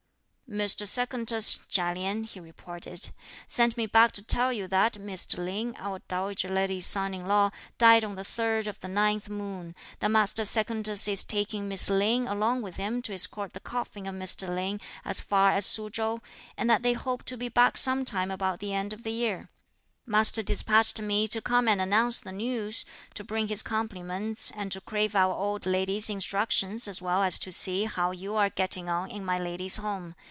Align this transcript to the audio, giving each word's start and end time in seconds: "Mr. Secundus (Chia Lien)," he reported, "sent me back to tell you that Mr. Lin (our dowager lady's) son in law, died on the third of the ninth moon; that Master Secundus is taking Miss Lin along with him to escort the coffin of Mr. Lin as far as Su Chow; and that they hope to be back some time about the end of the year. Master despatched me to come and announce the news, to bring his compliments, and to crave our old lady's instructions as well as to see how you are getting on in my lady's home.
"Mr. 0.51 0.85
Secundus 0.85 1.65
(Chia 1.69 1.93
Lien)," 1.95 2.25
he 2.25 2.37
reported, 2.37 3.09
"sent 3.47 3.77
me 3.77 3.85
back 3.85 4.11
to 4.11 4.21
tell 4.21 4.51
you 4.51 4.67
that 4.67 4.95
Mr. 4.95 5.37
Lin 5.37 5.73
(our 5.79 5.99
dowager 6.09 6.49
lady's) 6.49 6.85
son 6.85 7.13
in 7.13 7.25
law, 7.25 7.49
died 7.77 8.03
on 8.03 8.15
the 8.15 8.23
third 8.25 8.67
of 8.67 8.77
the 8.81 8.87
ninth 8.89 9.29
moon; 9.29 9.73
that 9.99 10.09
Master 10.11 10.43
Secundus 10.43 11.07
is 11.07 11.23
taking 11.23 11.69
Miss 11.69 11.89
Lin 11.89 12.27
along 12.27 12.61
with 12.61 12.75
him 12.75 13.01
to 13.03 13.13
escort 13.13 13.53
the 13.53 13.61
coffin 13.61 14.05
of 14.05 14.13
Mr. 14.13 14.45
Lin 14.53 14.81
as 15.05 15.21
far 15.21 15.51
as 15.51 15.65
Su 15.65 15.89
Chow; 15.89 16.19
and 16.57 16.69
that 16.69 16.83
they 16.83 16.91
hope 16.91 17.23
to 17.23 17.37
be 17.37 17.47
back 17.47 17.77
some 17.77 18.03
time 18.03 18.29
about 18.29 18.59
the 18.59 18.73
end 18.73 18.91
of 18.91 19.03
the 19.03 19.13
year. 19.13 19.47
Master 20.05 20.43
despatched 20.43 20.99
me 21.01 21.29
to 21.29 21.39
come 21.41 21.69
and 21.69 21.79
announce 21.79 22.19
the 22.19 22.33
news, 22.33 22.83
to 23.13 23.23
bring 23.23 23.47
his 23.47 23.63
compliments, 23.63 24.51
and 24.53 24.69
to 24.73 24.81
crave 24.81 25.15
our 25.15 25.33
old 25.33 25.65
lady's 25.65 26.09
instructions 26.09 26.89
as 26.89 27.01
well 27.01 27.23
as 27.23 27.39
to 27.39 27.53
see 27.53 27.85
how 27.85 28.11
you 28.11 28.35
are 28.35 28.49
getting 28.49 28.89
on 28.89 29.09
in 29.09 29.23
my 29.23 29.39
lady's 29.39 29.77
home. 29.77 30.13